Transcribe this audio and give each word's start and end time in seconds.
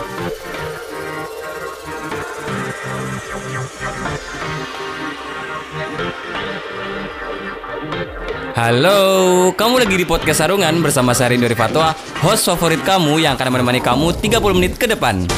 Halo, 0.00 0.08
kamu 9.52 9.84
lagi 9.84 10.00
di 10.00 10.08
podcast 10.08 10.40
Sarungan 10.40 10.80
bersama 10.80 11.12
saya 11.12 11.36
Rindu 11.36 11.52
Fatwa, 11.52 11.92
host 12.24 12.48
favorit 12.48 12.80
kamu 12.80 13.20
yang 13.20 13.36
akan 13.36 13.60
menemani 13.60 13.84
kamu 13.84 14.16
30 14.16 14.56
menit 14.56 14.80
ke 14.80 14.88
depan. 14.88 15.28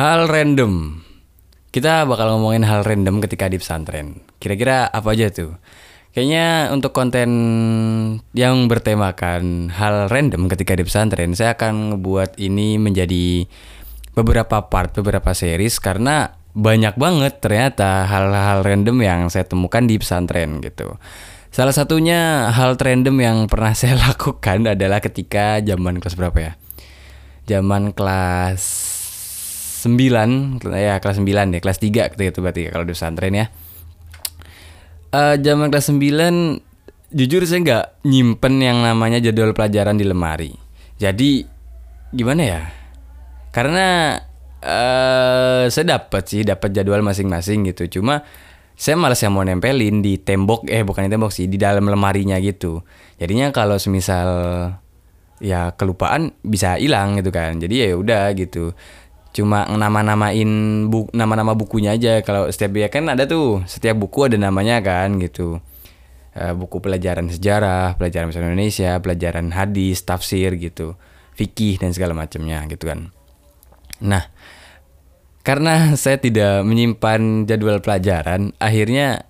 Hal 0.00 0.32
random. 0.32 1.04
Kita 1.68 2.08
bakal 2.08 2.32
ngomongin 2.32 2.64
hal 2.64 2.88
random 2.88 3.20
ketika 3.20 3.52
di 3.52 3.60
pesantren. 3.60 4.24
Kira-kira 4.40 4.88
apa 4.88 5.12
aja 5.12 5.28
tuh? 5.28 5.60
Kayaknya 6.16 6.72
untuk 6.72 6.96
konten 6.96 7.28
yang 8.32 8.64
bertemakan 8.64 9.68
hal 9.68 10.08
random 10.08 10.48
ketika 10.48 10.72
di 10.72 10.88
pesantren, 10.88 11.36
saya 11.36 11.52
akan 11.52 11.92
ngebuat 11.92 12.40
ini 12.40 12.80
menjadi 12.80 13.44
beberapa 14.16 14.72
part, 14.72 14.96
beberapa 14.96 15.36
series 15.36 15.76
karena 15.84 16.32
banyak 16.56 16.96
banget 16.96 17.44
ternyata 17.44 18.08
hal-hal 18.08 18.64
random 18.64 19.04
yang 19.04 19.20
saya 19.28 19.44
temukan 19.44 19.84
di 19.84 20.00
pesantren 20.00 20.64
gitu. 20.64 20.96
Salah 21.52 21.76
satunya 21.76 22.48
hal 22.48 22.80
random 22.80 23.20
yang 23.20 23.38
pernah 23.52 23.76
saya 23.84 24.00
lakukan 24.00 24.64
adalah 24.64 25.04
ketika 25.04 25.60
zaman 25.60 26.00
kelas 26.00 26.16
berapa 26.16 26.38
ya? 26.40 26.52
Zaman 27.44 27.92
kelas 27.92 28.89
9, 29.80 30.60
ya 30.76 31.00
kelas 31.00 31.16
9 31.16 31.56
ya, 31.56 31.60
kelas 31.60 31.78
3 31.80 32.12
gitu, 32.12 32.20
gitu 32.20 32.38
berarti 32.44 32.68
kalau 32.68 32.84
di 32.84 32.92
pesantren 32.92 33.34
ya 33.34 33.46
uh, 35.14 35.36
zaman 35.38 35.68
kelas 35.70 35.90
9 35.90 36.70
jujur 37.10 37.42
saya 37.42 37.60
nggak 37.62 37.84
nyimpen 38.06 38.54
yang 38.62 38.78
namanya 38.86 39.18
jadwal 39.18 39.50
pelajaran 39.50 39.98
di 39.98 40.06
lemari. 40.06 40.54
Jadi 41.00 41.42
gimana 42.14 42.42
ya? 42.46 42.62
Karena 43.50 44.14
uh, 44.62 45.66
saya 45.66 45.98
dapat 45.98 46.22
sih 46.30 46.46
dapat 46.46 46.70
jadwal 46.70 47.02
masing-masing 47.02 47.66
gitu. 47.74 48.00
Cuma 48.00 48.22
saya 48.78 48.96
malas 48.96 49.20
yang 49.20 49.34
mau 49.36 49.44
nempelin 49.44 50.00
di 50.00 50.16
tembok 50.22 50.70
eh 50.70 50.86
bukan 50.86 51.04
di 51.04 51.10
tembok 51.12 51.34
sih 51.34 51.50
di 51.50 51.58
dalam 51.58 51.84
lemarinya 51.90 52.38
gitu. 52.38 52.86
Jadinya 53.18 53.50
kalau 53.50 53.76
semisal 53.76 54.30
ya 55.42 55.74
kelupaan 55.74 56.30
bisa 56.46 56.78
hilang 56.78 57.18
gitu 57.18 57.34
kan. 57.34 57.58
Jadi 57.58 57.90
ya 57.90 57.98
udah 57.98 58.30
gitu 58.38 58.70
cuma 59.30 59.62
nama-namain 59.66 60.50
buku 60.90 61.10
nama-nama 61.14 61.54
bukunya 61.54 61.94
aja. 61.94 62.22
Kalau 62.22 62.50
setiap 62.50 62.74
ya 62.78 62.88
kan 62.90 63.06
ada 63.06 63.26
tuh 63.26 63.62
setiap 63.66 63.98
buku 63.98 64.26
ada 64.26 64.36
namanya 64.36 64.82
kan 64.82 65.18
gitu. 65.22 65.62
Uh, 66.30 66.54
buku 66.54 66.78
pelajaran 66.78 67.26
sejarah 67.26 67.98
pelajaran 67.98 68.30
bahasa 68.30 68.46
Indonesia 68.46 68.90
pelajaran 69.02 69.50
hadis 69.54 70.02
tafsir 70.02 70.54
gitu. 70.58 70.98
Fikih 71.38 71.78
dan 71.78 71.94
segala 71.94 72.14
macamnya 72.14 72.66
gitu 72.66 72.90
kan. 72.90 73.14
Nah 74.02 74.30
karena 75.40 75.96
saya 75.96 76.20
tidak 76.20 76.62
menyimpan 76.66 77.48
jadwal 77.48 77.80
pelajaran 77.80 78.52
akhirnya 78.60 79.24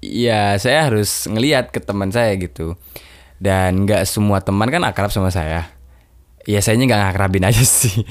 ya 0.00 0.56
saya 0.56 0.88
harus 0.88 1.26
ngeliat 1.26 1.74
ke 1.74 1.82
teman 1.82 2.14
saya 2.14 2.34
gitu. 2.38 2.78
Dan 3.40 3.88
nggak 3.88 4.04
semua 4.04 4.44
teman 4.44 4.68
kan 4.68 4.84
akrab 4.84 5.10
sama 5.10 5.32
saya. 5.32 5.70
Ya 6.46 6.60
saya 6.62 6.78
nggak 6.78 7.14
ngakrabin 7.14 7.46
aja 7.46 7.64
sih 7.82 8.04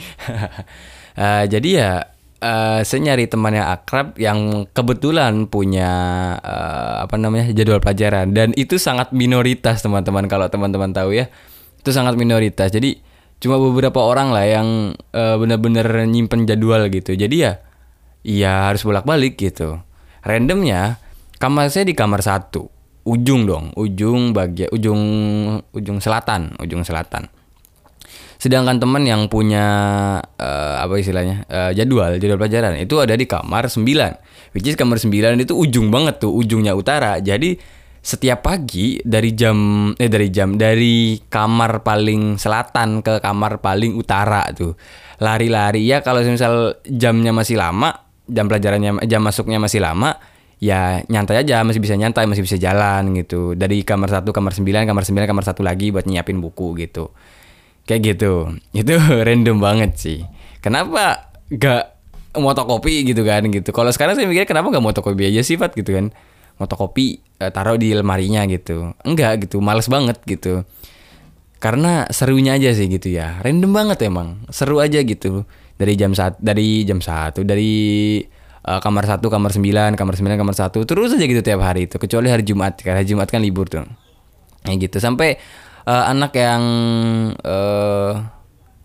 Uh, 1.17 1.45
jadi 1.49 1.69
ya 1.69 1.91
uh, 2.43 2.79
saya 2.83 2.99
nyari 2.99 3.25
teman 3.29 3.55
yang 3.55 3.67
akrab 3.69 4.15
yang 4.19 4.69
kebetulan 4.71 5.47
punya 5.47 5.91
uh, 6.39 7.05
apa 7.05 7.15
namanya 7.15 7.53
jadwal 7.55 7.81
pelajaran. 7.81 8.33
Dan 8.33 8.52
itu 8.57 8.77
sangat 8.77 9.14
minoritas 9.15 9.81
teman-teman 9.81 10.27
kalau 10.27 10.49
teman-teman 10.52 10.92
tahu 10.92 11.15
ya. 11.15 11.31
Itu 11.80 11.95
sangat 11.95 12.20
minoritas. 12.20 12.70
Jadi 12.73 12.99
cuma 13.39 13.55
beberapa 13.55 14.03
orang 14.03 14.36
lah 14.36 14.45
yang 14.45 14.67
uh, 15.15 15.36
benar-benar 15.39 15.87
nyimpen 16.05 16.43
jadwal 16.43 16.86
gitu. 16.92 17.15
Jadi 17.15 17.36
ya 17.39 17.64
iya 18.27 18.67
harus 18.67 18.83
bolak-balik 18.83 19.39
gitu. 19.39 19.80
Randomnya 20.26 20.99
kamar 21.39 21.71
saya 21.71 21.87
di 21.87 21.95
kamar 21.95 22.20
satu. 22.20 22.67
Ujung 23.09 23.47
dong 23.47 23.73
ujung 23.73 24.36
bagian 24.37 24.70
ujung 24.70 25.02
ujung 25.73 25.97
selatan 25.97 26.53
ujung 26.61 26.86
selatan 26.86 27.26
Sedangkan 28.39 28.80
teman 28.80 29.04
yang 29.04 29.27
punya 29.27 29.67
uh, 30.23 30.76
apa 30.80 30.95
istilahnya 30.95 31.44
uh, 31.52 31.76
jadwal 31.76 32.16
jadwal 32.16 32.39
pelajaran 32.39 32.80
itu 32.80 32.95
ada 33.04 33.11
di 33.20 33.27
kamar 33.27 33.67
9 33.67 33.83
which 34.55 34.64
is 34.64 34.80
kamar 34.80 34.95
9 34.95 35.11
itu 35.44 35.52
ujung 35.52 35.92
banget 35.92 36.23
tuh 36.23 36.32
ujungnya 36.32 36.72
utara. 36.72 37.20
Jadi 37.20 37.60
setiap 38.00 38.48
pagi 38.48 38.95
dari 39.04 39.36
jam 39.36 39.92
eh 39.92 40.08
dari 40.08 40.32
jam 40.32 40.55
dari 40.55 41.20
kamar 41.20 41.83
paling 41.83 42.39
selatan 42.39 43.04
ke 43.04 43.20
kamar 43.20 43.60
paling 43.60 44.00
utara 44.00 44.48
tuh. 44.56 44.71
Lari-lari 45.20 45.83
ya 45.83 46.00
kalau 46.00 46.23
misal 46.23 46.80
jamnya 46.88 47.36
masih 47.36 47.60
lama 47.60 47.92
jam 48.23 48.48
pelajarannya 48.48 49.04
jam 49.04 49.20
masuknya 49.20 49.60
masih 49.60 49.83
lama 49.83 50.16
ya 50.64 51.04
nyantai 51.11 51.44
aja 51.44 51.60
masih 51.67 51.83
bisa 51.83 52.00
nyantai 52.00 52.23
masih 52.23 52.48
bisa 52.48 52.56
jalan 52.56 53.11
gitu. 53.20 53.52
Dari 53.52 53.83
kamar 53.83 54.08
satu 54.08 54.32
kamar 54.32 54.56
9 54.56 54.64
kamar 54.88 55.04
9 55.04 55.27
kamar 55.27 55.44
satu 55.44 55.60
lagi 55.60 55.92
buat 55.92 56.08
nyiapin 56.08 56.39
buku 56.39 56.80
gitu 56.80 57.11
kayak 57.85 58.01
gitu. 58.15 58.55
Itu 58.75 58.97
random 59.27 59.57
banget 59.61 59.91
sih. 59.95 60.19
Kenapa 60.59 61.31
gak 61.53 61.99
motokopi 62.37 63.07
gitu 63.07 63.25
kan 63.25 63.45
gitu. 63.49 63.69
Kalau 63.73 63.89
sekarang 63.89 64.13
saya 64.19 64.29
mikir 64.29 64.45
kenapa 64.45 64.69
gak 64.69 64.83
motokopi 64.83 65.29
aja 65.29 65.41
sifat 65.41 65.73
gitu 65.73 65.95
kan. 65.95 66.11
Motokopi 66.59 67.23
uh, 67.39 67.49
taruh 67.49 67.79
di 67.79 67.95
lemarinya 67.95 68.43
gitu. 68.45 68.91
Enggak 69.07 69.47
gitu. 69.47 69.63
Males 69.63 69.87
banget 69.87 70.19
gitu. 70.27 70.67
Karena 71.59 72.07
serunya 72.11 72.55
aja 72.55 72.71
sih 72.71 72.87
gitu 72.87 73.11
ya. 73.11 73.39
Random 73.43 73.71
banget 73.71 74.07
emang. 74.07 74.43
Seru 74.51 74.79
aja 74.79 74.99
gitu. 75.03 75.43
Dari 75.79 75.95
jam 75.95 76.11
saat 76.11 76.35
dari 76.43 76.83
jam 76.83 76.99
satu 76.99 77.47
dari 77.47 78.19
uh, 78.67 78.79
kamar 78.83 79.07
satu 79.07 79.31
kamar 79.31 79.55
sembilan 79.55 79.95
kamar 79.95 80.13
sembilan 80.19 80.37
kamar 80.39 80.55
satu. 80.55 80.83
Terus 80.83 81.15
aja 81.15 81.23
gitu 81.23 81.39
tiap 81.39 81.63
hari 81.63 81.87
itu. 81.87 81.95
Kecuali 81.95 82.27
hari 82.27 82.43
Jumat 82.43 82.79
karena 82.79 82.99
hari 82.99 83.07
Jumat 83.07 83.27
kan 83.31 83.39
libur 83.39 83.71
tuh. 83.71 83.87
Kayak 84.67 84.91
gitu. 84.91 84.97
Sampai 84.99 85.39
uh, 85.85 86.03
anak 86.09 86.35
yang 86.35 86.63
uh, 87.43 88.25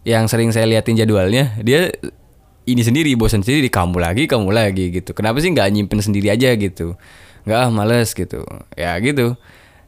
yang 0.05 0.29
sering 0.29 0.53
saya 0.53 0.69
liatin 0.69 1.01
jadwalnya 1.01 1.57
dia 1.65 1.89
ini 2.65 2.81
sendiri 2.81 3.13
bosan 3.17 3.45
sendiri 3.45 3.69
kamu 3.69 4.01
lagi 4.01 4.25
kamu 4.25 4.49
lagi 4.53 4.89
gitu. 4.93 5.13
Kenapa 5.13 5.41
sih 5.41 5.53
nggak 5.53 5.69
nyimpen 5.73 6.01
sendiri 6.01 6.33
aja 6.33 6.53
gitu? 6.57 6.97
Nggak 7.45 7.59
ah 7.61 7.71
males 7.73 8.13
gitu. 8.17 8.45
Ya 8.77 8.97
gitu. 9.01 9.37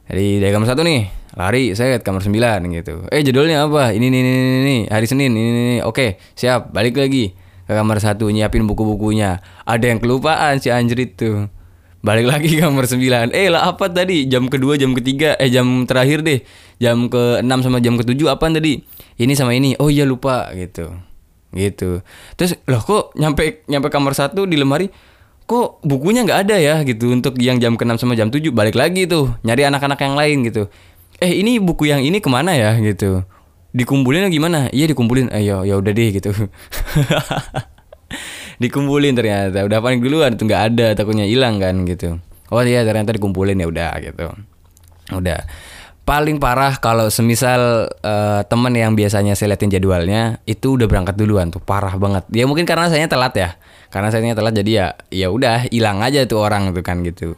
Dari 0.07 0.39
dari 0.41 0.51
kamar 0.53 0.67
satu 0.69 0.81
nih 0.85 1.09
lari 1.37 1.73
saya 1.73 1.97
ke 1.97 2.05
kamar 2.05 2.21
sembilan 2.21 2.59
gitu. 2.73 3.05
Eh 3.09 3.21
jadwalnya 3.25 3.65
apa? 3.65 3.93
Ini 3.93 4.05
ini 4.09 4.17
ini, 4.21 4.31
ini 4.61 4.77
hari 4.89 5.05
senin 5.09 5.33
ini, 5.33 5.41
ini, 5.41 5.61
ini. 5.61 5.77
oke 5.81 6.21
siap 6.37 6.69
balik 6.73 6.97
lagi 7.01 7.33
ke 7.65 7.73
kamar 7.73 7.97
satu 7.97 8.29
nyiapin 8.29 8.65
buku-bukunya. 8.69 9.41
Ada 9.65 9.93
yang 9.93 9.99
kelupaan 9.99 10.61
si 10.61 10.69
anjrit 10.69 11.17
tuh 11.17 11.49
balik 12.05 12.25
lagi 12.29 12.61
kamar 12.61 12.85
9 12.85 13.33
eh 13.33 13.47
lah 13.49 13.69
apa 13.69 13.89
tadi? 13.89 14.29
Jam 14.29 14.47
kedua 14.47 14.77
jam 14.77 14.93
ketiga 14.93 15.33
eh 15.37 15.49
jam 15.49 15.85
terakhir 15.89 16.21
deh. 16.21 16.39
Jam 16.77 17.09
ke 17.09 17.41
6 17.41 17.47
sama 17.65 17.81
jam 17.81 17.97
ke 17.97 18.03
7 18.05 18.29
apa 18.29 18.45
tadi? 18.53 18.81
Ini 19.17 19.33
sama 19.33 19.57
ini. 19.57 19.73
Oh 19.81 19.89
iya 19.89 20.05
lupa 20.05 20.49
gitu. 20.53 20.93
Gitu. 21.53 22.05
Terus 22.37 22.59
loh 22.69 22.81
kok 22.83 23.17
nyampe 23.17 23.65
nyampe 23.65 23.87
kamar 23.89 24.13
satu 24.13 24.45
di 24.45 24.59
lemari? 24.59 24.89
Kok 25.47 25.87
bukunya 25.87 26.27
nggak 26.27 26.39
ada 26.47 26.55
ya 26.59 26.75
gitu 26.83 27.07
untuk 27.13 27.39
yang 27.39 27.57
jam 27.57 27.79
ke 27.79 27.83
6 27.87 28.03
sama 28.03 28.13
jam 28.13 28.29
7 28.29 28.51
balik 28.51 28.75
lagi 28.75 29.07
tuh 29.07 29.33
nyari 29.47 29.65
anak-anak 29.67 29.99
yang 29.99 30.15
lain 30.15 30.37
gitu. 30.47 30.67
Eh 31.17 31.33
ini 31.41 31.57
buku 31.57 31.89
yang 31.89 32.03
ini 32.05 32.21
ke 32.21 32.29
mana 32.29 32.53
ya 32.53 32.77
gitu? 32.77 33.25
Dikumpulin 33.73 34.29
gimana? 34.29 34.69
Iya 34.73 34.91
dikumpulin 34.91 35.33
ayo 35.33 35.65
eh, 35.65 35.73
ya 35.73 35.75
udah 35.77 35.91
deh 35.93 36.09
gitu 36.13 36.29
dikumpulin 38.61 39.13
ternyata. 39.17 39.65
Udah 39.65 39.79
paling 39.81 39.99
duluan 40.01 40.37
tuh 40.37 40.45
nggak 40.45 40.63
ada 40.73 40.87
takutnya 40.93 41.25
hilang 41.25 41.57
kan 41.57 41.85
gitu. 41.85 42.21
Oh 42.53 42.63
iya 42.63 42.85
ternyata 42.85 43.13
dikumpulin 43.15 43.57
ya 43.57 43.67
udah 43.67 43.91
gitu. 44.01 44.25
Udah. 45.13 45.41
Paling 46.07 46.39
parah 46.39 46.79
kalau 46.79 47.11
semisal 47.11 47.91
uh, 47.99 48.41
temen 48.47 48.71
yang 48.71 48.95
biasanya 48.95 49.35
saya 49.35 49.51
liatin 49.51 49.67
jadwalnya 49.67 50.39
itu 50.47 50.79
udah 50.79 50.87
berangkat 50.87 51.19
duluan 51.19 51.51
tuh. 51.51 51.59
Parah 51.59 51.99
banget. 51.99 52.23
Dia 52.31 52.47
mungkin 52.47 52.63
karena 52.63 52.87
saya 52.87 53.07
telat 53.11 53.35
ya. 53.35 53.49
Karena 53.91 54.07
saya 54.11 54.23
telat 54.35 54.55
jadi 54.55 54.71
ya 54.71 54.87
ya 55.11 55.27
udah 55.31 55.67
hilang 55.67 55.99
aja 55.99 56.23
tuh 56.23 56.43
orang 56.43 56.71
tuh 56.71 56.83
kan 56.83 57.03
gitu 57.03 57.35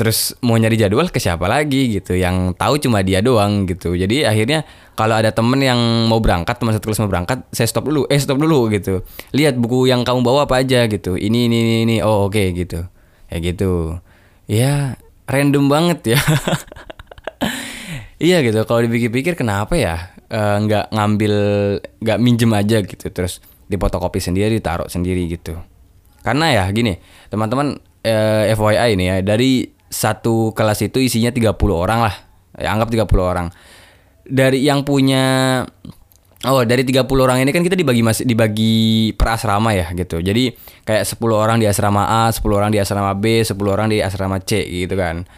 terus 0.00 0.32
mau 0.40 0.56
nyari 0.56 0.80
jadwal 0.80 1.12
ke 1.12 1.20
siapa 1.20 1.44
lagi 1.44 2.00
gitu 2.00 2.16
yang 2.16 2.56
tahu 2.56 2.80
cuma 2.80 3.04
dia 3.04 3.20
doang 3.20 3.68
gitu. 3.68 3.92
Jadi 3.92 4.24
akhirnya 4.24 4.64
kalau 4.96 5.12
ada 5.20 5.28
temen 5.28 5.60
yang 5.60 5.76
mau 6.08 6.24
berangkat 6.24 6.56
teman 6.56 6.72
satu 6.72 6.88
kelas 6.88 7.04
mau 7.04 7.12
berangkat 7.12 7.44
saya 7.52 7.68
stop 7.68 7.84
dulu 7.84 8.08
eh 8.08 8.16
stop 8.16 8.40
dulu 8.40 8.72
gitu. 8.72 9.04
Lihat 9.36 9.60
buku 9.60 9.92
yang 9.92 10.00
kamu 10.00 10.24
bawa 10.24 10.48
apa 10.48 10.64
aja 10.64 10.88
gitu. 10.88 11.20
Ini 11.20 11.52
ini 11.52 11.56
ini, 11.60 11.74
ini. 11.84 11.96
oh 12.00 12.32
oke 12.32 12.32
okay, 12.32 12.56
gitu. 12.56 12.88
Ya 13.28 13.36
gitu. 13.44 14.00
Ya 14.48 14.96
random 15.28 15.68
banget 15.68 16.16
ya. 16.16 16.20
Iya 18.20 18.44
gitu 18.44 18.68
kalau 18.68 18.84
dipikir-pikir 18.84 19.32
kenapa 19.32 19.80
ya 19.80 20.12
uh, 20.28 20.60
nggak 20.60 20.92
ngambil 20.92 21.34
nggak 22.04 22.18
minjem 22.20 22.52
aja 22.52 22.84
gitu. 22.84 23.08
Terus 23.08 23.40
dipotokopi 23.64 24.20
sendiri 24.20 24.60
ditaruh 24.60 24.92
sendiri 24.92 25.24
gitu. 25.24 25.56
Karena 26.20 26.52
ya 26.52 26.64
gini 26.68 27.00
teman-teman 27.32 27.80
eh, 28.04 28.52
FYI 28.52 28.92
ini 28.92 29.04
ya 29.08 29.16
dari 29.24 29.79
satu 29.90 30.54
kelas 30.54 30.86
itu 30.86 31.02
isinya 31.02 31.34
30 31.34 31.52
orang 31.74 32.06
lah 32.06 32.14
ya, 32.54 32.70
anggap 32.70 32.88
30 32.88 33.10
orang 33.20 33.46
dari 34.24 34.62
yang 34.62 34.86
punya 34.86 35.66
Oh 36.40 36.64
dari 36.64 36.88
30 36.88 37.04
orang 37.20 37.44
ini 37.44 37.52
kan 37.52 37.60
kita 37.60 37.76
dibagi 37.76 38.00
masih 38.00 38.24
dibagi 38.24 39.12
per 39.12 39.36
asrama 39.36 39.76
ya 39.76 39.92
gitu. 39.92 40.24
Jadi 40.24 40.56
kayak 40.88 41.04
10 41.04 41.20
orang 41.36 41.60
di 41.60 41.68
asrama 41.68 42.08
A, 42.08 42.32
10 42.32 42.40
orang 42.56 42.72
di 42.72 42.80
asrama 42.80 43.12
B, 43.12 43.44
10 43.44 43.52
orang 43.68 43.92
di 43.92 44.00
asrama 44.00 44.40
C 44.40 44.64
gitu 44.64 44.96
kan. 44.96 45.28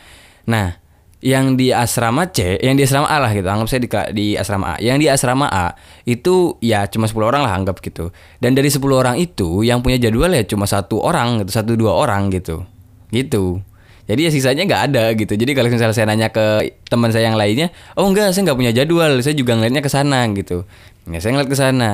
Nah, 0.46 0.78
yang 1.19 1.58
di 1.58 1.75
asrama 1.75 2.31
C, 2.31 2.55
yang 2.62 2.78
di 2.78 2.87
asrama 2.87 3.10
A 3.10 3.19
lah 3.19 3.34
gitu. 3.34 3.50
Anggap 3.50 3.66
saya 3.66 3.82
di, 3.82 3.90
di 4.14 4.26
asrama 4.38 4.75
A. 4.75 4.75
Yang 4.78 4.96
di 5.02 5.06
asrama 5.10 5.46
A 5.50 5.75
itu 6.06 6.55
ya 6.62 6.87
cuma 6.87 7.10
10 7.10 7.19
orang 7.34 7.43
lah 7.43 7.50
anggap 7.58 7.82
gitu. 7.82 8.14
Dan 8.38 8.55
dari 8.55 8.70
10 8.70 8.78
orang 8.94 9.19
itu 9.19 9.66
yang 9.66 9.82
punya 9.82 9.98
jadwal 9.98 10.31
ya 10.31 10.46
cuma 10.46 10.70
satu 10.70 11.02
orang 11.02 11.43
gitu, 11.43 11.50
satu 11.50 11.75
dua 11.75 11.98
orang 11.98 12.31
gitu. 12.31 12.62
Gitu. 13.10 13.58
Jadi 14.06 14.20
ya 14.26 14.31
sisanya 14.34 14.62
nggak 14.66 14.82
ada 14.93 15.04
gitu. 15.14 15.32
Jadi 15.38 15.52
kalau 15.54 15.70
misalnya 15.70 15.94
saya 15.94 16.06
nanya 16.10 16.28
ke 16.34 16.75
teman 16.90 17.14
saya 17.14 17.31
yang 17.31 17.38
lainnya, 17.38 17.70
oh 17.94 18.06
enggak, 18.10 18.34
saya 18.34 18.50
nggak 18.50 18.58
punya 18.58 18.72
jadwal, 18.75 19.12
saya 19.22 19.34
juga 19.38 19.54
ngeliatnya 19.54 19.82
ke 19.82 19.90
sana 19.90 20.26
gitu. 20.34 20.66
Ya 21.06 21.19
saya 21.22 21.31
ngeliat 21.38 21.50
ke 21.50 21.58
sana 21.58 21.90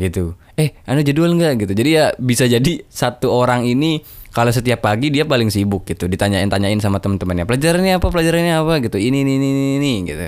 gitu. 0.00 0.34
Eh 0.56 0.72
anu 0.88 1.04
jadwal 1.04 1.36
nggak? 1.36 1.66
Gitu. 1.66 1.72
Jadi 1.76 1.90
ya 1.92 2.04
bisa 2.16 2.48
jadi 2.48 2.72
satu 2.88 3.28
orang 3.28 3.68
ini 3.68 4.00
kalau 4.32 4.48
setiap 4.48 4.80
pagi 4.80 5.12
dia 5.12 5.28
paling 5.28 5.52
sibuk 5.52 5.84
gitu 5.84 6.08
ditanyain 6.08 6.48
tanyain 6.48 6.80
sama 6.80 7.04
teman-temannya 7.04 7.44
pelajarannya 7.44 8.00
apa? 8.00 8.08
Pelajarannya 8.08 8.54
apa? 8.56 8.74
Gitu. 8.80 8.96
Ini 8.96 9.18
ini 9.20 9.32
ini 9.36 9.48
ini 9.76 9.92
gitu. 10.08 10.24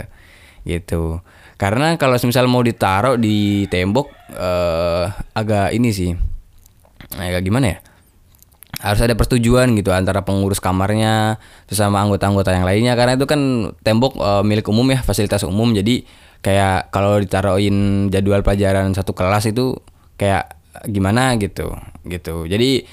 Gitu. 0.68 1.02
Karena 1.56 1.96
kalau 1.96 2.20
misal 2.20 2.44
mau 2.50 2.60
ditaruh 2.60 3.16
di 3.16 3.64
tembok 3.72 4.12
eh, 4.36 5.04
agak 5.32 5.72
ini 5.72 5.88
sih 5.94 6.12
agak 7.14 7.46
gimana 7.46 7.78
ya 7.78 7.78
harus 8.84 9.00
ada 9.00 9.16
persetujuan 9.16 9.72
gitu 9.80 9.96
antara 9.96 10.28
pengurus 10.28 10.60
kamarnya 10.60 11.40
bersama 11.64 12.04
anggota-anggota 12.04 12.52
yang 12.52 12.68
lainnya. 12.68 12.92
Karena 12.92 13.16
itu 13.16 13.24
kan 13.24 13.72
tembok 13.80 14.20
e, 14.20 14.30
milik 14.44 14.68
umum 14.68 14.84
ya 14.92 15.00
fasilitas 15.00 15.40
umum. 15.48 15.72
Jadi 15.72 16.04
kayak 16.44 16.92
kalau 16.92 17.16
ditaruhin 17.16 18.08
jadwal 18.12 18.44
pelajaran 18.44 18.92
satu 18.92 19.16
kelas 19.16 19.48
itu 19.48 19.80
kayak 20.20 20.60
gimana 20.84 21.40
gitu 21.40 21.72
gitu. 22.04 22.44
Jadi 22.44 22.84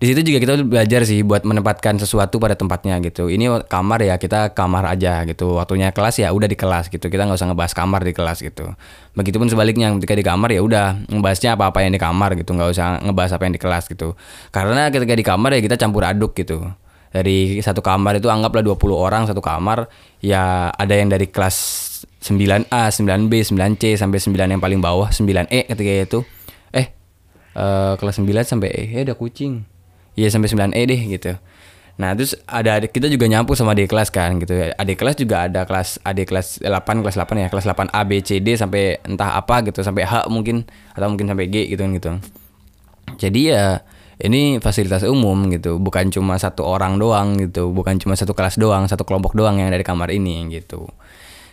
di 0.00 0.08
situ 0.08 0.32
juga 0.32 0.38
kita 0.40 0.64
belajar 0.64 1.04
sih 1.04 1.20
buat 1.20 1.44
menempatkan 1.44 2.00
sesuatu 2.00 2.40
pada 2.40 2.56
tempatnya 2.56 2.96
gitu. 3.04 3.28
Ini 3.28 3.68
kamar 3.68 4.00
ya 4.00 4.16
kita 4.16 4.56
kamar 4.56 4.88
aja 4.88 5.28
gitu. 5.28 5.60
Waktunya 5.60 5.92
kelas 5.92 6.24
ya 6.24 6.32
udah 6.32 6.48
di 6.48 6.56
kelas 6.56 6.88
gitu. 6.88 7.12
Kita 7.12 7.28
nggak 7.28 7.36
usah 7.36 7.52
ngebahas 7.52 7.76
kamar 7.76 8.00
di 8.08 8.16
kelas 8.16 8.40
gitu. 8.40 8.72
Begitupun 9.12 9.52
sebaliknya 9.52 9.92
ketika 10.00 10.16
di 10.16 10.24
kamar 10.24 10.56
ya 10.56 10.64
udah 10.64 11.04
ngebahasnya 11.04 11.52
apa 11.52 11.68
apa 11.68 11.84
yang 11.84 11.92
di 11.92 12.00
kamar 12.00 12.32
gitu. 12.32 12.56
Nggak 12.56 12.72
usah 12.72 13.04
ngebahas 13.04 13.36
apa 13.36 13.42
yang 13.44 13.54
di 13.54 13.60
kelas 13.60 13.84
gitu. 13.92 14.16
Karena 14.48 14.88
ketika 14.88 15.12
di 15.12 15.20
kamar 15.20 15.50
ya 15.52 15.60
kita 15.60 15.76
campur 15.76 16.08
aduk 16.08 16.32
gitu. 16.32 16.64
Dari 17.12 17.60
satu 17.60 17.84
kamar 17.84 18.24
itu 18.24 18.32
anggaplah 18.32 18.64
20 18.64 18.80
orang 18.96 19.28
satu 19.28 19.44
kamar 19.44 19.84
ya 20.24 20.72
ada 20.80 20.96
yang 20.96 21.12
dari 21.12 21.28
kelas 21.28 21.76
9A, 22.24 22.88
9B, 22.88 23.32
9C 23.52 24.00
sampai 24.00 24.16
9 24.16 24.32
yang 24.48 24.60
paling 24.64 24.80
bawah, 24.80 25.12
9E 25.12 25.68
ketika 25.68 25.92
itu. 26.08 26.20
Eh, 26.72 26.88
uh, 27.52 28.00
kelas 28.00 28.16
9 28.16 28.32
sampai 28.48 28.68
E, 28.72 28.82
ya 28.96 29.04
udah 29.04 29.16
kucing. 29.20 29.69
Iya 30.18 30.28
sampai 30.32 30.50
9E 30.50 30.82
deh 30.86 31.00
gitu. 31.18 31.32
Nah, 32.00 32.16
terus 32.16 32.32
ada 32.48 32.80
adik 32.80 32.96
kita 32.96 33.12
juga 33.12 33.28
nyampu 33.28 33.52
sama 33.52 33.76
adik 33.76 33.92
kelas 33.92 34.08
kan 34.08 34.40
gitu. 34.40 34.56
Adik 34.56 34.96
kelas 34.96 35.20
juga 35.20 35.44
ada 35.44 35.68
kelas 35.68 36.00
adik 36.00 36.32
kelas 36.32 36.64
8, 36.64 37.04
kelas 37.04 37.16
8 37.20 37.44
ya, 37.44 37.48
kelas 37.52 37.68
8 37.68 37.92
A, 37.92 38.00
B, 38.08 38.24
C, 38.24 38.40
D 38.40 38.56
sampai 38.56 38.96
entah 39.04 39.36
apa 39.36 39.60
gitu, 39.68 39.84
sampai 39.84 40.08
H 40.08 40.24
mungkin 40.32 40.64
atau 40.96 41.12
mungkin 41.12 41.28
sampai 41.28 41.52
G 41.52 41.68
gitu 41.68 41.80
kan 41.84 41.92
gitu. 41.92 42.10
Jadi 43.20 43.52
ya 43.52 43.84
ini 44.16 44.56
fasilitas 44.64 45.04
umum 45.04 45.52
gitu, 45.52 45.76
bukan 45.76 46.08
cuma 46.08 46.40
satu 46.40 46.64
orang 46.64 46.96
doang 46.96 47.36
gitu, 47.36 47.68
bukan 47.68 48.00
cuma 48.00 48.16
satu 48.16 48.32
kelas 48.32 48.56
doang, 48.56 48.88
satu 48.88 49.04
kelompok 49.04 49.36
doang 49.36 49.60
yang 49.60 49.68
ada 49.68 49.76
di 49.76 49.84
kamar 49.84 50.08
ini 50.08 50.48
gitu. 50.56 50.88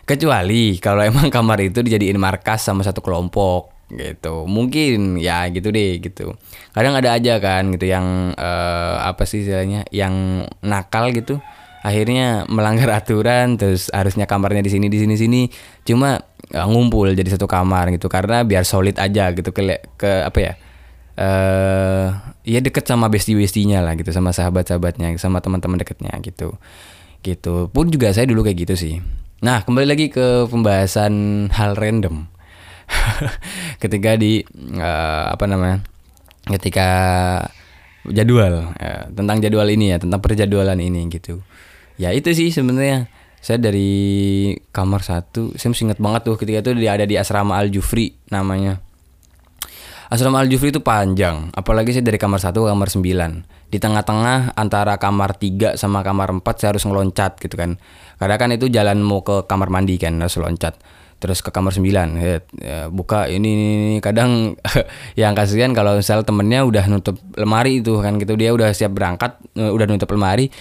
Kecuali 0.08 0.80
kalau 0.80 1.04
emang 1.12 1.28
kamar 1.28 1.60
itu 1.60 1.84
dijadiin 1.84 2.16
markas 2.16 2.64
sama 2.64 2.88
satu 2.88 3.04
kelompok 3.04 3.77
gitu. 3.92 4.46
Mungkin 4.48 5.20
ya 5.20 5.48
gitu 5.52 5.72
deh 5.72 6.00
gitu. 6.04 6.36
Kadang 6.76 6.96
ada 7.00 7.16
aja 7.16 7.40
kan 7.40 7.72
gitu 7.72 7.88
yang 7.88 8.36
uh, 8.36 8.96
apa 9.04 9.24
sih 9.24 9.44
istilahnya 9.44 9.88
yang 9.92 10.46
nakal 10.64 11.12
gitu. 11.12 11.40
Akhirnya 11.86 12.44
melanggar 12.52 12.90
aturan 13.00 13.56
terus 13.56 13.88
harusnya 13.96 14.28
kamarnya 14.28 14.66
di 14.66 14.72
sini 14.74 14.88
di 14.92 15.00
sini 15.00 15.16
sini 15.16 15.42
cuma 15.88 16.20
uh, 16.52 16.68
ngumpul 16.68 17.14
jadi 17.16 17.38
satu 17.38 17.48
kamar 17.48 17.96
gitu 17.96 18.12
karena 18.12 18.44
biar 18.44 18.68
solid 18.68 19.00
aja 19.00 19.32
gitu 19.32 19.56
ke 19.56 19.62
ke 19.96 20.12
apa 20.28 20.40
ya? 20.42 20.54
eh 21.18 21.26
uh, 21.26 22.08
ya 22.46 22.62
deket 22.62 22.86
sama 22.86 23.10
bestie-bestinya 23.10 23.82
lah 23.82 23.98
gitu 23.98 24.14
sama 24.14 24.30
sahabat-sahabatnya 24.30 25.18
sama 25.18 25.42
teman-teman 25.42 25.82
deketnya 25.82 26.14
gitu 26.22 26.62
gitu 27.26 27.74
pun 27.74 27.90
juga 27.90 28.14
saya 28.14 28.30
dulu 28.30 28.46
kayak 28.46 28.70
gitu 28.70 28.78
sih 28.78 29.02
Nah, 29.38 29.62
kembali 29.62 29.86
lagi 29.86 30.10
ke 30.10 30.50
pembahasan 30.50 31.46
hal 31.54 31.78
random. 31.78 32.26
ketika 33.84 34.16
di 34.16 34.44
uh, 34.78 35.32
apa 35.32 35.46
namanya? 35.46 35.84
Ketika 36.48 36.88
jadwal 38.08 38.72
uh, 38.72 39.04
tentang 39.12 39.38
jadwal 39.44 39.68
ini 39.68 39.92
ya, 39.94 39.98
tentang 40.00 40.20
perjadwalan 40.24 40.80
ini 40.80 41.08
gitu. 41.12 41.44
Ya 42.00 42.14
itu 42.16 42.32
sih 42.32 42.54
sebenarnya. 42.54 43.12
Saya 43.38 43.62
dari 43.62 44.52
kamar 44.74 45.06
satu, 45.06 45.56
saya 45.56 45.72
masih 45.72 45.88
ingat 45.88 46.02
banget 46.02 46.22
tuh 46.26 46.36
ketika 46.42 46.68
itu 46.68 46.84
dia 46.84 46.98
ada 46.98 47.06
di 47.06 47.16
asrama 47.16 47.56
Al 47.56 47.70
Jufri 47.70 48.18
namanya. 48.34 48.82
Asrama 50.10 50.42
Al 50.42 50.50
Jufri 50.52 50.74
itu 50.74 50.82
panjang, 50.82 51.54
apalagi 51.54 51.94
saya 51.96 52.04
dari 52.04 52.20
kamar 52.20 52.42
satu 52.44 52.66
ke 52.66 52.68
kamar 52.74 52.90
sembilan 52.92 53.32
di 53.68 53.78
tengah-tengah 53.78 54.56
antara 54.56 54.96
kamar 54.96 55.36
3 55.36 55.76
sama 55.76 56.00
kamar 56.00 56.32
4 56.40 56.44
saya 56.56 56.70
harus 56.76 56.84
ngeloncat 56.88 57.32
gitu 57.44 57.56
kan. 57.60 57.76
Karena 58.16 58.36
kan 58.40 58.50
itu 58.56 58.72
jalan 58.72 59.04
mau 59.04 59.22
ke 59.22 59.44
kamar 59.44 59.68
mandi 59.68 60.00
kan 60.00 60.16
harus 60.18 60.40
loncat. 60.40 60.80
Terus 61.18 61.42
ke 61.42 61.50
kamar 61.50 61.74
9 61.74 61.82
ya, 61.90 62.06
ya, 62.62 62.78
buka 62.94 63.26
ini, 63.26 63.50
ini, 63.58 63.66
ini. 63.74 63.98
kadang 64.06 64.54
yang 65.22 65.34
kasihan 65.34 65.74
kalau 65.74 65.98
misal 65.98 66.22
temennya 66.22 66.62
udah 66.62 66.86
nutup 66.86 67.18
lemari 67.34 67.82
itu 67.82 67.98
kan 68.06 68.22
gitu. 68.22 68.38
Dia 68.38 68.54
udah 68.54 68.70
siap 68.70 68.94
berangkat 68.94 69.42
eh, 69.58 69.72
udah 69.74 69.86
nutup 69.90 70.14
lemari 70.14 70.54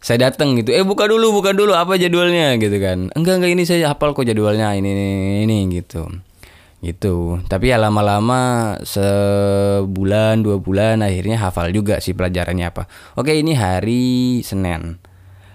saya 0.00 0.32
datang 0.32 0.56
gitu 0.56 0.72
eh 0.72 0.80
buka 0.80 1.04
dulu 1.04 1.28
buka 1.38 1.52
dulu 1.52 1.76
apa 1.76 1.94
jadwalnya? 2.00 2.56
Gitu 2.56 2.74
kan. 2.80 3.12
Enggak 3.14 3.38
enggak 3.38 3.52
ini 3.54 3.62
saya 3.68 3.92
hafal 3.92 4.16
kok 4.16 4.26
jadwalnya 4.26 4.72
ini 4.74 4.90
ini, 4.90 5.06
ini 5.46 5.56
gitu. 5.78 6.08
Gitu. 6.80 7.44
Tapi 7.44 7.68
ya 7.68 7.76
lama-lama 7.76 8.74
sebulan 8.80 10.40
dua 10.40 10.56
bulan 10.56 11.04
akhirnya 11.04 11.36
hafal 11.36 11.68
juga 11.70 12.00
sih 12.00 12.16
pelajarannya 12.16 12.66
apa. 12.66 12.88
Oke 13.20 13.36
ini 13.36 13.52
hari 13.52 14.40
Senin. 14.40 14.98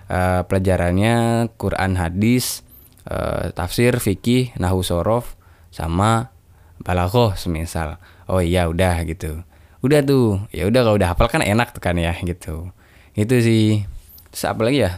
Uh, 0.06 0.46
pelajarannya 0.46 1.50
Quran 1.58 1.98
hadis 1.98 2.62
uh, 3.10 3.54
tafsir 3.54 3.98
fikih 3.98 4.54
nahu 4.58 4.82
sorof 4.82 5.38
sama 5.70 6.34
balaghah 6.82 7.38
semisal. 7.38 8.02
Oh 8.26 8.42
iya 8.42 8.68
udah 8.68 9.06
gitu. 9.06 9.46
Udah 9.86 10.02
tuh. 10.02 10.42
Ya 10.50 10.66
udah 10.66 10.82
kalau 10.82 10.98
udah 10.98 11.10
hafal 11.14 11.28
kan 11.30 11.42
enak 11.46 11.76
tuh 11.76 11.82
kan 11.82 11.96
ya 11.96 12.14
gitu. 12.18 12.74
Itu 13.14 13.36
sih. 13.40 13.86
Terus 14.34 14.44
apa 14.50 14.62
lagi 14.66 14.86
ya? 14.86 14.92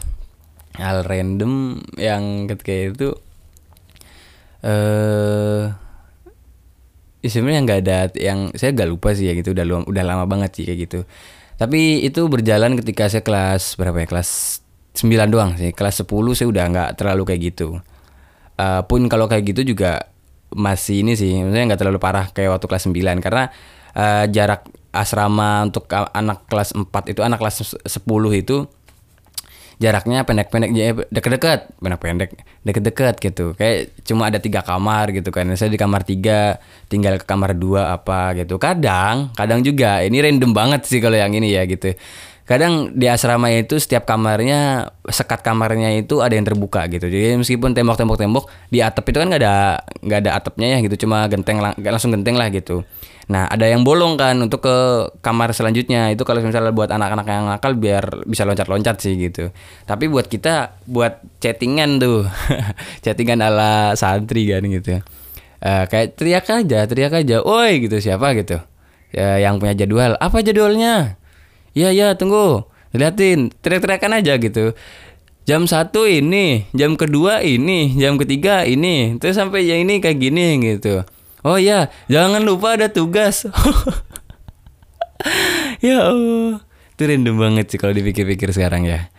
Hal 0.78 1.04
random 1.04 1.82
yang 1.98 2.46
ketika 2.46 2.72
itu 2.72 3.08
eh 4.58 4.66
uh, 4.66 5.64
ya 7.22 7.28
sebenarnya 7.30 7.60
nggak 7.62 7.80
ada 7.86 7.98
yang 8.18 8.50
saya 8.58 8.74
nggak 8.74 8.90
lupa 8.90 9.12
sih 9.14 9.28
ya 9.30 9.34
gitu. 9.36 9.52
Udah 9.52 9.64
udah 9.86 10.04
lama 10.06 10.24
banget 10.24 10.50
sih 10.56 10.64
kayak 10.66 10.78
gitu. 10.88 11.00
Tapi 11.58 12.06
itu 12.06 12.22
berjalan 12.30 12.78
ketika 12.78 13.10
saya 13.10 13.26
kelas 13.26 13.74
berapa 13.74 14.06
ya? 14.06 14.06
Kelas 14.06 14.62
9 14.94 15.26
doang 15.30 15.58
sih. 15.58 15.74
Kelas 15.74 16.06
10 16.06 16.38
saya 16.38 16.48
udah 16.48 16.64
nggak 16.70 16.90
terlalu 16.98 17.22
kayak 17.34 17.42
gitu 17.54 17.82
uh, 18.58 18.82
pun 18.84 19.06
kalau 19.06 19.30
kayak 19.30 19.54
gitu 19.54 19.72
juga 19.72 20.10
masih 20.52 21.06
ini 21.06 21.14
sih 21.14 21.40
maksudnya 21.40 21.72
nggak 21.72 21.80
terlalu 21.80 22.00
parah 22.02 22.26
kayak 22.34 22.58
waktu 22.58 22.66
kelas 22.66 22.84
9 22.90 23.24
karena 23.24 23.44
uh, 23.94 24.24
jarak 24.28 24.66
asrama 24.92 25.64
untuk 25.68 25.86
anak 25.92 26.44
kelas 26.50 26.74
4 26.74 27.12
itu 27.12 27.20
anak 27.22 27.38
kelas 27.38 27.78
10 27.86 28.02
itu 28.36 28.66
jaraknya 29.78 30.26
pendek-pendek 30.26 30.70
ya 30.74 30.90
deket-deket 31.06 31.78
pendek-pendek 31.78 32.30
deket-deket 32.66 33.14
gitu. 33.22 33.54
Kayak 33.54 33.94
cuma 34.02 34.26
ada 34.26 34.42
tiga 34.42 34.66
kamar 34.66 35.14
gitu 35.14 35.30
kan. 35.30 35.46
Saya 35.54 35.70
di 35.70 35.78
kamar 35.78 36.02
tiga 36.02 36.58
tinggal 36.90 37.16
ke 37.22 37.24
kamar 37.24 37.54
dua 37.54 37.94
apa 37.94 38.34
gitu. 38.34 38.58
Kadang 38.58 39.30
kadang 39.38 39.62
juga 39.62 40.02
ini 40.02 40.18
random 40.18 40.50
banget 40.50 40.82
sih 40.84 40.98
kalau 40.98 41.14
yang 41.14 41.30
ini 41.30 41.54
ya 41.54 41.62
gitu 41.70 41.94
kadang 42.48 42.96
di 42.96 43.04
asrama 43.04 43.52
itu 43.52 43.76
setiap 43.76 44.08
kamarnya 44.08 44.88
sekat 45.04 45.44
kamarnya 45.44 46.00
itu 46.00 46.24
ada 46.24 46.32
yang 46.32 46.48
terbuka 46.48 46.88
gitu. 46.88 47.04
Jadi 47.04 47.36
meskipun 47.36 47.76
tembok-tembok 47.76 48.16
tembok 48.16 48.44
di 48.72 48.80
atap 48.80 49.04
itu 49.04 49.20
kan 49.20 49.28
nggak 49.28 49.42
ada 49.44 49.84
nggak 50.00 50.18
ada 50.24 50.30
atapnya 50.32 50.66
ya 50.72 50.78
gitu 50.80 51.04
cuma 51.04 51.28
genteng 51.28 51.60
lang 51.60 51.76
langsung 51.76 52.08
genteng 52.16 52.40
lah 52.40 52.48
gitu. 52.48 52.88
Nah 53.28 53.44
ada 53.52 53.68
yang 53.68 53.84
bolong 53.84 54.16
kan 54.16 54.40
untuk 54.40 54.64
ke 54.64 54.76
kamar 55.20 55.52
selanjutnya. 55.52 56.08
Itu 56.08 56.24
kalau 56.24 56.40
misalnya 56.40 56.72
buat 56.72 56.88
anak-anak 56.88 57.26
yang 57.28 57.44
nakal 57.52 57.76
biar 57.76 58.24
bisa 58.24 58.48
loncat-loncat 58.48 58.96
sih 58.96 59.20
gitu. 59.20 59.52
Tapi 59.84 60.08
buat 60.08 60.24
kita 60.32 60.80
buat 60.88 61.20
chattingan 61.44 62.00
tuh 62.00 62.24
chattingan 63.04 63.44
ala 63.44 63.92
santri 63.92 64.48
kan 64.48 64.64
gitu. 64.64 65.04
Uh, 65.60 65.84
kayak 65.84 66.16
teriak 66.16 66.48
aja 66.48 66.88
teriak 66.88 67.12
aja 67.12 67.44
oi 67.44 67.84
gitu 67.84 68.00
siapa? 68.00 68.32
gitu. 68.40 68.56
Ya, 69.12 69.36
yang 69.36 69.60
punya 69.60 69.76
jadwal 69.76 70.16
apa 70.16 70.40
jadwalnya 70.40 71.17
iya 71.78 71.94
iya 71.94 72.18
tunggu. 72.18 72.66
Liatin 72.90 73.54
teriak-teriakan 73.62 74.18
aja 74.18 74.34
gitu. 74.42 74.74
Jam 75.46 75.70
satu 75.70 76.04
ini 76.04 76.66
jam 76.74 76.98
kedua 76.98 77.40
ini 77.40 77.94
jam 77.96 78.18
ketiga 78.18 78.66
ini 78.66 79.16
terus 79.16 79.38
sampai 79.38 79.64
yang 79.64 79.86
ini 79.86 80.02
kayak 80.02 80.18
gini 80.18 80.58
gitu. 80.60 81.06
Oh 81.46 81.54
iya 81.54 81.94
jangan 82.10 82.42
lupa 82.42 82.74
ada 82.74 82.90
tugas. 82.90 83.46
Ya 85.78 86.10
Allah. 86.10 86.62
Itu 86.94 87.02
random 87.06 87.38
banget 87.38 87.70
sih 87.70 87.78
kalau 87.78 87.94
dipikir-pikir 87.94 88.50
sekarang 88.50 88.86
ya. 88.86 89.10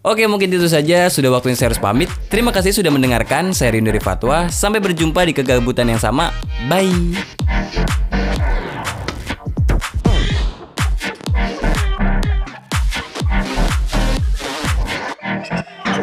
Oke 0.00 0.24
mungkin 0.28 0.48
itu 0.48 0.68
saja. 0.68 1.08
Sudah 1.12 1.32
waktunya 1.32 1.56
saya 1.56 1.72
harus 1.72 1.80
pamit. 1.80 2.08
Terima 2.32 2.52
kasih 2.52 2.72
sudah 2.72 2.92
mendengarkan. 2.92 3.52
Saya 3.52 3.76
Rindu 3.76 3.92
Fatwa 4.00 4.48
Sampai 4.48 4.80
berjumpa 4.80 5.24
di 5.28 5.32
kegabutan 5.36 5.88
yang 5.88 6.00
sama. 6.00 6.32
Bye 6.68 7.49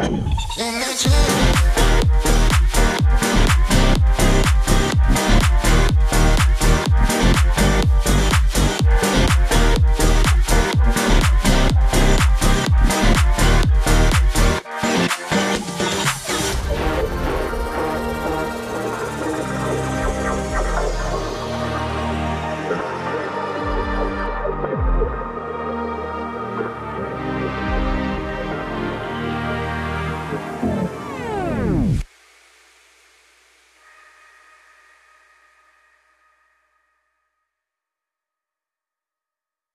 아니에요. 0.08 1.47